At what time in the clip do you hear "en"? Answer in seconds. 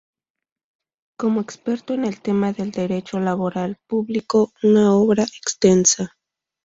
1.93-2.05